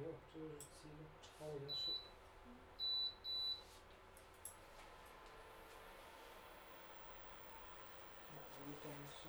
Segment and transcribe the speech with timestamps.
[0.00, 1.92] 没有，这个是自己抄一下水。
[8.32, 9.28] 哪一个东西？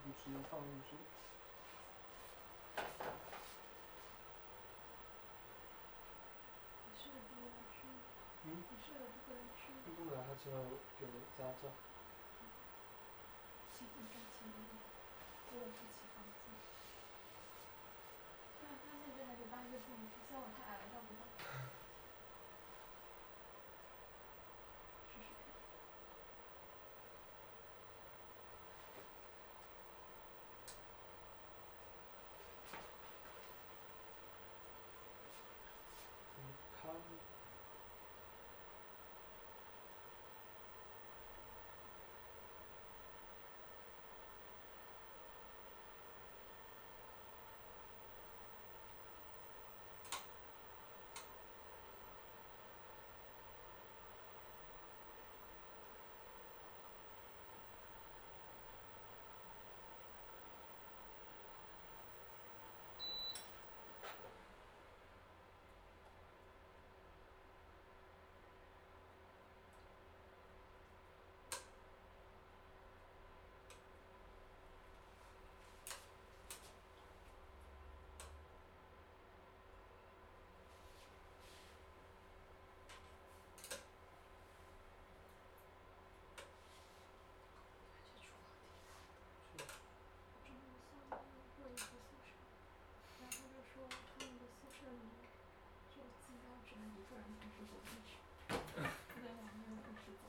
[0.00, 0.96] 就直接放进去。
[6.86, 7.84] 你是不是不来去？
[8.44, 8.48] 嗯？
[8.56, 9.60] 你是不是不来去？
[9.84, 11.04] 不来，他今晚有有
[11.36, 11.68] 家教。
[13.76, 14.56] 兴奋赚钱了，
[15.52, 16.48] 为了不起房租。
[18.60, 19.76] 突然发现这还得八个
[20.30, 21.20] 字母，虽然我太矮了照不到。
[25.10, 25.44] 试试看。
[36.36, 36.38] 嗯，
[36.80, 36.94] 看。
[88.00, 89.64] 这厨房挺大的。
[90.46, 90.58] 中午
[90.88, 90.90] 送
[91.58, 92.28] 过一次宿舍，
[93.20, 95.12] 然后就说他们的宿舍里面
[95.90, 98.10] 就自教只能一个人同时走进去，
[98.48, 100.24] 不能两个人同时走。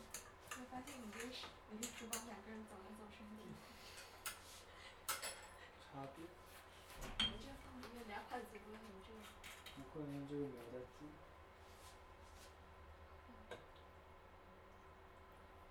[0.59, 3.47] 我发现你跟是你跟厨房两个人走来走去还挺
[5.81, 6.17] 差别。
[7.25, 9.15] 你这放里面俩筷子不会很重。
[9.75, 11.07] 不会，因为这个没有在煮。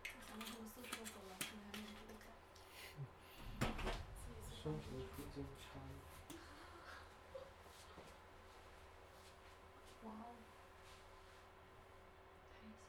[0.03, 2.27] 我想到他们宿舍走廊是还没有这个感。
[3.61, 4.65] 自己生
[5.41, 5.71] 宿舍活处境差。
[10.03, 10.37] 哇哦！
[12.53, 12.85] 拍一下。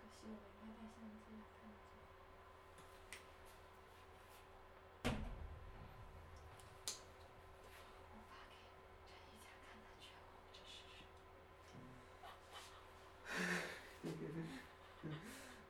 [0.00, 1.92] 可惜我应该带相机来看一下。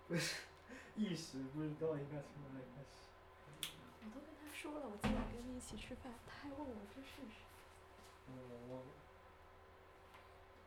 [0.06, 0.24] 不是，
[0.96, 2.86] 一时不知道应该从哪里开始。
[4.02, 7.28] 我都跟他说了，我今晚跟你一起吃饭，他还问我这是什么。
[8.28, 8.90] 嗯，我忘了。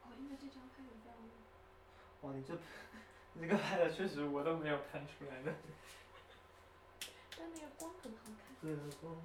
[0.03, 1.19] 哦，因为这张拍的比较晚。
[2.21, 2.53] 哇，你这，
[3.33, 5.53] 你这个拍的确实我都没有看出来的。
[7.37, 8.55] 但那个光很好看。
[8.61, 9.15] 对，那光。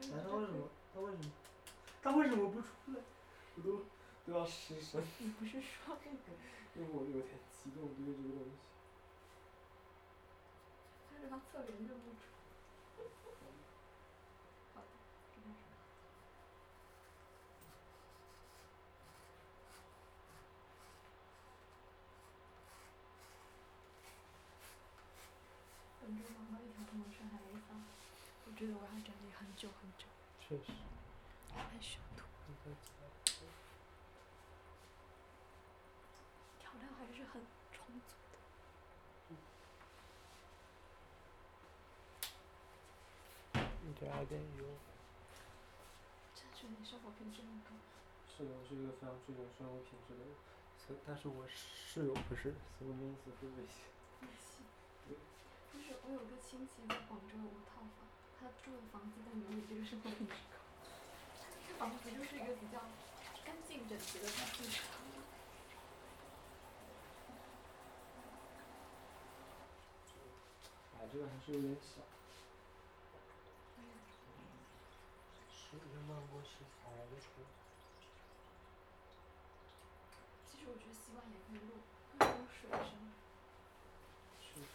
[0.00, 0.68] 可以哎，他为什么？
[0.94, 1.32] 他为什么？
[2.02, 3.00] 他为什么不出来？
[3.56, 3.84] 我都
[4.26, 5.02] 都要失声。
[5.18, 6.32] 你不是说那个？
[6.74, 8.52] 因为我有点激动，对这个东西。
[11.10, 12.16] 他是他侧脸认不出。
[14.74, 14.86] 好的，
[15.34, 15.60] 这边是。
[26.00, 27.76] 本周忙到一条朋友圈还没发，
[28.46, 30.06] 我觉得我要整理很久很久。
[30.38, 30.70] 确实。
[31.48, 32.24] 看修图。
[32.46, 33.10] 你看起来。
[36.60, 37.42] 调料还是很
[37.72, 38.38] 充足的。
[43.82, 44.78] 你加点油。
[46.36, 47.74] 真觉得你生活品质很高。
[48.28, 50.28] 是的，我是一个非常注重生活品质的人，
[50.78, 53.82] 所但是我室友不是，所以因此会危险。
[54.20, 54.62] 危险。
[55.08, 55.18] 对。
[55.72, 58.06] 就是我有个亲戚在广州有个套房，
[58.42, 60.58] 他住的房子但没有你这个生活品质高。
[61.38, 62.82] 他那个房子就是一个比较
[63.44, 64.82] 干净整洁的大浴场。
[70.98, 72.02] 哎，这个还是有点小。
[73.78, 73.80] 哎。
[75.48, 77.46] 是用慢锅食材的时候。
[80.50, 81.78] 其实我觉得洗碗也可以录，
[82.18, 82.90] 会有水声。
[84.42, 84.66] 是。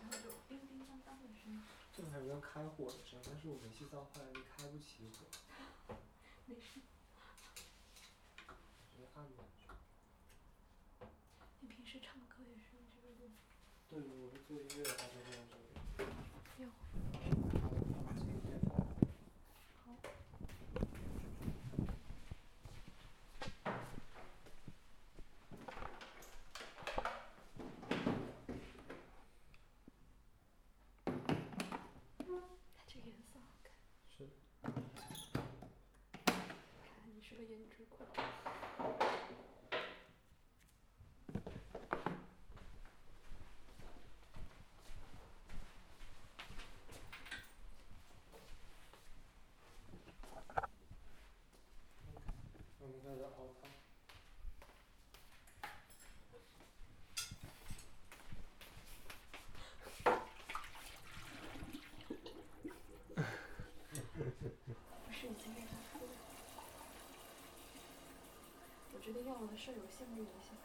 [0.00, 1.62] 然后就叮叮当当的声
[2.18, 2.24] 音。
[2.24, 5.24] 这个还有要开火的声，但是我煤气灶坏了，开不起火。
[6.46, 6.80] 没事。
[8.90, 9.68] 直接按下去。
[11.60, 13.30] 你平时唱歌也是用这个录？
[13.88, 16.10] 对，我是做音乐的话就用这个。
[16.58, 16.66] 有。
[19.84, 19.86] 好。
[32.76, 33.66] 它这颜色好看。
[34.16, 34.18] 是。
[37.38, 37.94] 个胭脂裤。
[52.80, 53.28] 我们开始熬
[53.60, 53.70] 汤。
[65.04, 66.06] 不是已经被他说了。
[69.40, 70.56] 我的舍友羡慕我一下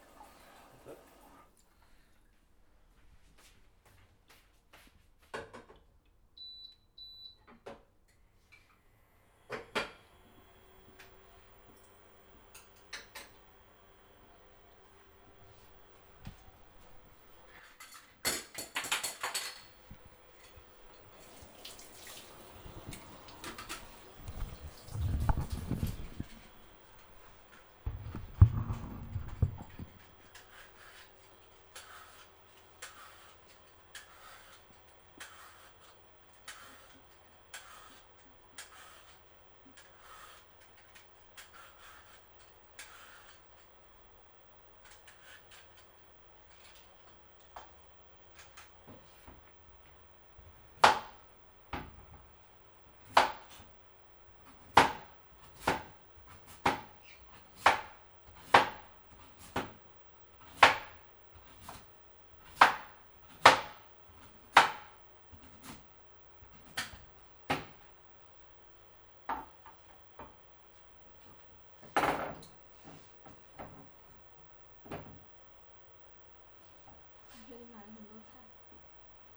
[77.69, 77.83] 菜。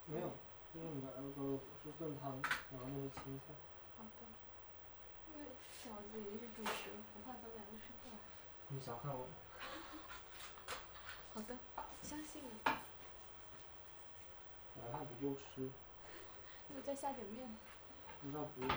[0.07, 0.31] 没有，
[0.75, 3.43] 因为买了个是炖汤，然后那是青菜。
[3.97, 4.09] 好的。
[5.29, 5.43] 因为
[5.83, 8.17] 饺子已经是主食了，我怕咱们两个吃不完。
[8.69, 9.27] 你小看我。
[11.35, 11.59] 好的，
[12.03, 12.51] 相信你。
[14.81, 15.71] 晚上不够吃。
[16.69, 17.51] 那再下点面。
[18.23, 18.69] 那不用。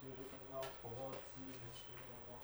[0.00, 2.00] 其实刚刚投到机里面去了
[2.30, 2.40] 忘了。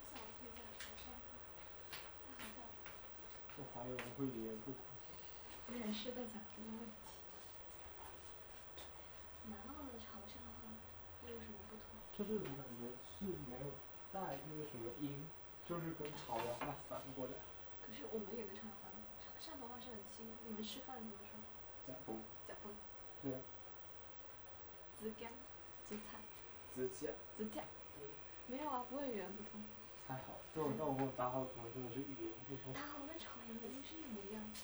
[0.00, 1.28] 我想我可以在床上放，
[2.26, 2.58] 但好像
[3.56, 4.78] 我怀疑我们会连不可
[5.72, 6.94] 有点是在讲这个问题。
[9.50, 10.72] 南澳的潮汕话
[11.26, 11.84] 又有什么不同？
[12.16, 13.66] 就是我感觉是没有
[14.12, 15.26] 带那个什么音，
[15.68, 17.32] 就是跟潮阳话反过来。
[17.84, 21.38] 可是我们也跟潮阳话，潮汕头话是很轻，你们吃饭怎么说？
[21.86, 22.18] 假不？
[22.48, 22.70] 假不？
[23.22, 23.32] 对。
[24.98, 25.30] 子干，
[25.88, 26.18] 子菜。
[26.74, 27.12] 子甲。
[27.36, 27.62] 子甲。
[28.48, 29.62] 没有啊，不会语言不通。
[30.06, 32.72] 还好，对我但我跟我大号可能真的是语言不通。
[32.72, 34.62] 大号跟潮阳肯定是一模一样的，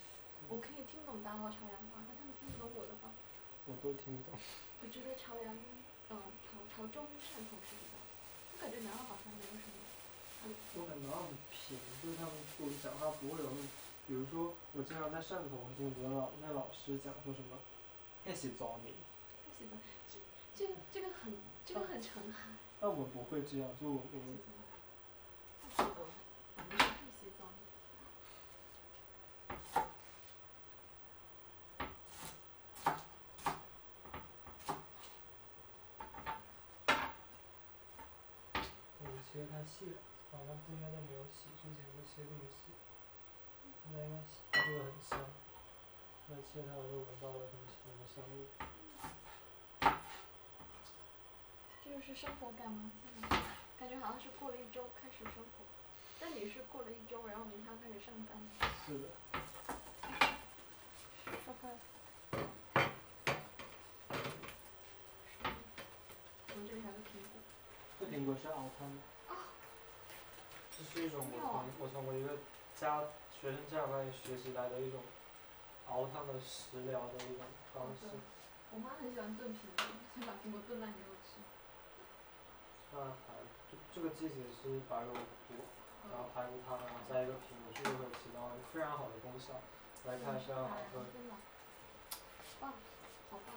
[0.48, 3.10] 我可以听懂大号潮阳话，但他们听不懂我的话。
[3.66, 4.38] 我都听不懂。
[4.82, 5.62] 我觉得潮阳跟
[6.10, 9.74] 嗯潮潮州跟汕头是比较，我感觉南澳好像没有什么。
[10.78, 13.66] 我感觉南澳很平，就是他们我们讲话不会有那种，
[14.12, 17.56] 比如说我经常在汕头听我们老那老师讲说什么，
[18.26, 18.92] 那是糟你。
[19.46, 19.76] 那是糟，
[20.06, 20.18] 这
[20.54, 21.32] 这个这个很
[21.64, 22.50] 这个很澄海。
[22.80, 24.36] 那我不会这样，就我我们。
[25.74, 26.12] 太多了，
[26.58, 27.52] 我们是太西藏了。
[39.00, 39.96] 我切太细了，
[40.30, 42.58] 好像今天都没有洗，之前都切这么细。
[43.82, 45.18] 现在应该洗，它这个很香。
[46.26, 48.34] 现在切它我就闻到了很香的香味。
[51.84, 52.90] 这就是生活感吗？
[53.02, 53.28] 天哪，
[53.78, 55.64] 感觉好像是过了一周开始生活，
[56.20, 58.38] 但你是过了一周，然后明天要开始上班。
[58.86, 59.08] 是的。
[66.54, 67.40] 我们这里还有苹果。
[67.98, 69.34] 这苹果是熬汤的。
[69.34, 69.36] 啊。
[70.70, 72.36] 这是一种我从我从我一个
[72.76, 73.02] 家
[73.42, 75.02] 学生家长那里学习来的一种
[75.90, 77.42] 熬汤的食疗的一种
[77.74, 78.06] 方式。
[78.70, 79.84] 我妈很喜欢炖苹果，
[80.14, 81.42] 就把苹果炖烂给我吃。
[82.94, 85.58] 那排这这个季节是白萝卜，
[86.08, 89.58] 然后排骨汤，然后再一个苹果，这个会起到非常好的功效。
[90.06, 91.02] 来看一下好喝。
[92.60, 92.72] 棒，
[93.28, 93.50] 好棒。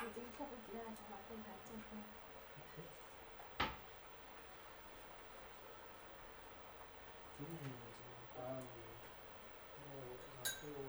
[0.00, 2.19] 已经迫不及待想把电台做出来。
[7.40, 7.56] 怎么
[8.36, 8.62] 办呢？
[9.76, 10.04] 那我
[10.36, 10.80] 然后。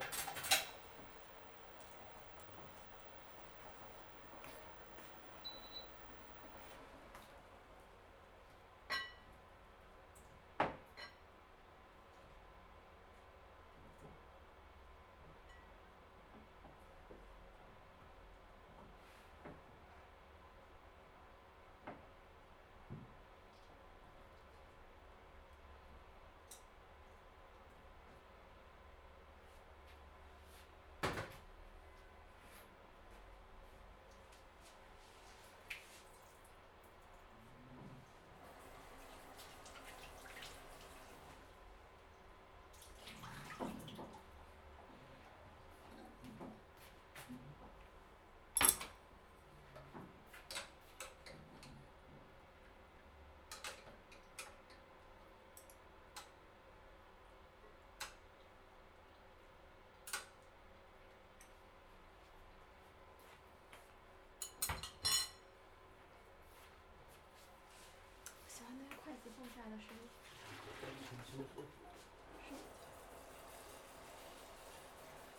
[68.48, 69.48] 喜欢那个筷子放
[69.80, 69.88] 是。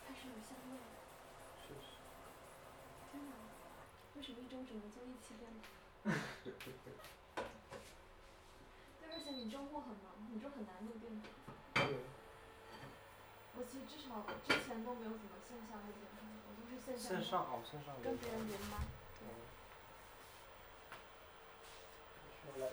[0.05, 0.81] 它是有香味的。
[1.67, 1.99] 确实。
[3.11, 3.31] 真的？
[4.15, 5.63] 为什么一周只能做一期电台？
[6.43, 6.53] 对，
[9.11, 11.29] 而且你周末很忙，你就很难录电台。
[11.73, 11.83] 对。
[13.55, 17.09] 我其实至少之前都没有怎么线下录电台，我都是线下。
[17.09, 18.77] 线上好，线上跟别人连麦。
[22.43, 22.71] 需要来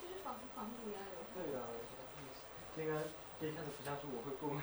[0.00, 1.10] 就是仿仿古一样的。
[1.34, 1.58] 对呀，
[2.76, 3.10] 这个
[3.40, 4.62] 这看着不像是我会购买。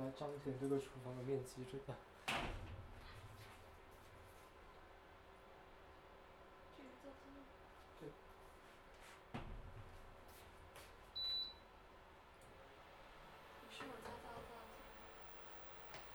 [0.00, 1.94] 来彰显这个厨房的面积之大。
[6.74, 7.12] 这个叫做
[8.00, 8.08] 对。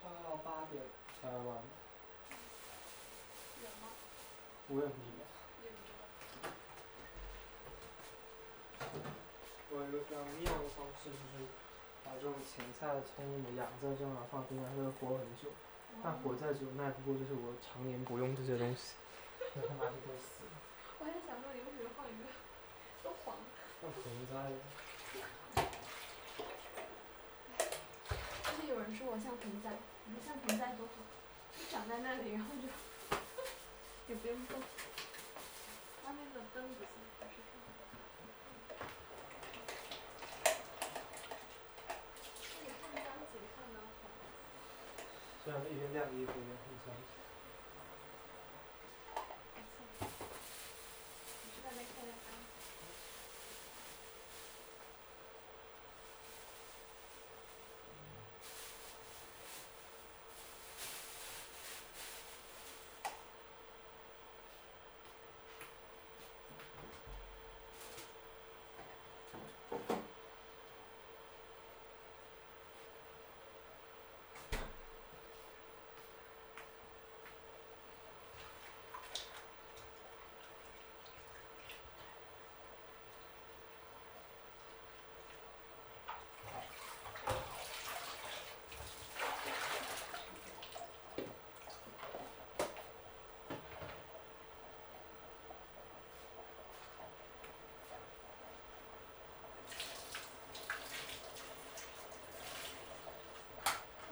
[0.01, 0.81] 快要八点
[1.21, 1.45] 才完，
[3.61, 3.87] 远吗？
[4.69, 5.21] 我也不知道。
[5.63, 6.49] 也不知道。
[9.69, 10.69] 我有一个非常妙的
[12.05, 15.49] 把这种芹菜、葱什养在这儿，放冰箱，它会活很久。
[16.03, 18.93] 但活再久，那也不过就是我常年不用这些东西，
[19.55, 20.55] 那它马上就死了。
[20.99, 22.29] 我还在想说你为什么放一个
[23.01, 23.43] 都黄了。
[23.81, 24.53] 像盆栽一
[25.19, 25.25] 样。
[28.43, 29.71] 之前有人说我像盆栽，
[30.05, 30.93] 我说像盆栽多好，
[31.57, 32.67] 就长在那里，然后就
[34.13, 34.59] 也不用动。
[36.05, 36.87] 外面的灯不行，
[37.19, 37.55] 还是看。
[42.51, 44.11] 那你看江景看得好。
[45.45, 46.89] 虽然一边晾衣服一边烘干。
[49.53, 50.09] 没错。
[51.43, 52.57] 你去外面看一下江景。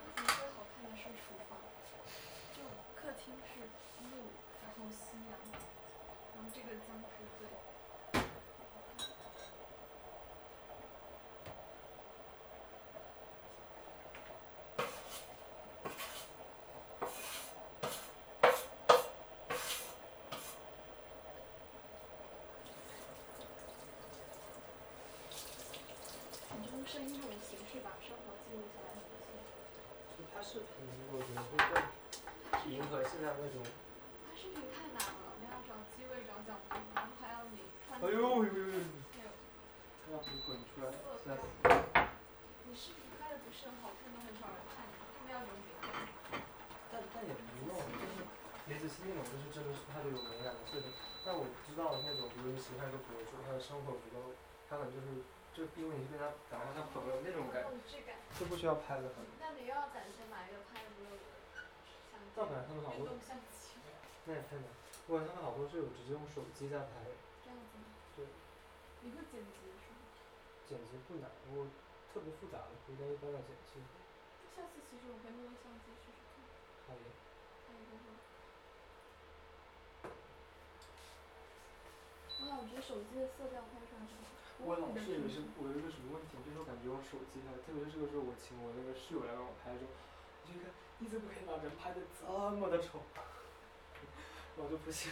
[0.05, 1.51] 江景最好看的是厨房，
[2.53, 2.57] 就
[2.95, 3.59] 客厅是
[4.03, 4.05] 木，
[4.61, 5.33] 然后西洋，
[6.73, 7.45] 然后这个江是最。
[26.55, 29.25] 你就用声音这种形式把生活记录下来很不错。
[30.33, 30.65] 它视频，
[31.11, 33.61] 我觉得会更迎合现在那种。
[34.25, 38.83] 拍视频太难了，你要找机位、找角度，然后还要你穿哎呦呦呦呦！
[40.11, 40.91] 要不滚出来，
[41.23, 41.47] 吓死！
[42.67, 45.87] 你视频拍的不是很好看，都很少人看，他们要有美感。
[46.91, 48.27] 但但也不用，就是
[48.67, 50.91] 李子柒那种，就是真的是他得有美感的视频。
[51.23, 54.19] 但我知道那种，比如你喜欢一个博主，他的生活比较，
[54.67, 55.23] 他可能就是
[55.55, 58.19] 就因为你是跟他感觉像朋友那种感有质感。
[58.35, 59.23] 就不需要拍的很。
[59.39, 61.23] 那你又要攒钱买一个拍不溜的
[61.55, 63.79] 相机，盗版他们好多运动相机。
[64.27, 64.67] 那也太难。
[65.07, 67.15] 我感觉他们好多是有直接用手机在拍的。
[69.03, 69.99] 你会剪辑是吗？
[70.63, 71.67] 剪辑不难，我
[72.13, 73.83] 特别复杂的图都一般的剪辑。
[74.55, 76.39] 下次其实我可以用相机试试看。
[76.87, 77.03] 可以。
[77.67, 78.15] 拍一个吗？
[82.47, 84.31] 哇，我觉得手机的色调拍出来很好。
[84.63, 90.71] 我老是以为是我有一个什么问题，就是我感觉我手机拍，特别是这个时候我请我那个室友来帮我拍的时候，我就看
[91.03, 93.03] 你怎么可以把人拍的这么的丑？
[94.55, 95.11] 我就不行。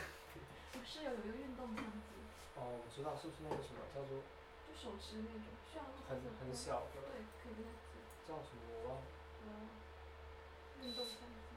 [0.79, 2.20] 我室友有一个运动相机。
[2.95, 4.21] 知道，是不是那个什么叫做？
[4.67, 7.01] 就手持那种，需要很很小的。
[7.01, 7.97] 对，可以跟他借。
[8.27, 9.03] 叫什么我忘了。
[9.47, 9.49] 哦。
[10.81, 11.55] 运动相机。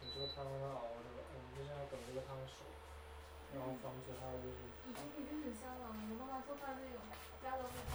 [0.00, 2.64] 你这个汤刚刚熬着了，我们就是要等这个汤熟，
[3.52, 4.70] 然后防止它就是。
[4.86, 7.02] 已经已经很香了，我妈妈做饭那种
[7.42, 7.90] 家的味道。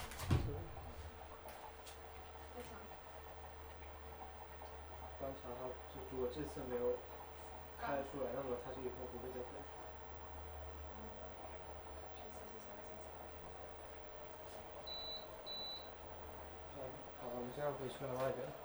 [2.53, 2.77] 非常。
[5.19, 6.99] 观察它，就如果这次没有
[7.79, 9.83] 开出来，那么它就以后不会再开出来。
[12.15, 13.03] 学习一些小技巧。
[17.57, 18.64] 嗯，好，